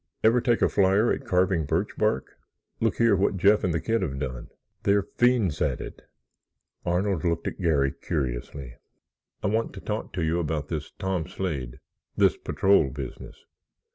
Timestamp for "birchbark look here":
1.67-3.15